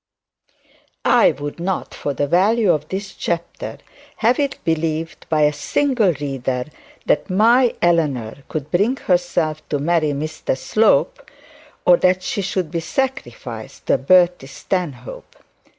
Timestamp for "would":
1.33-1.59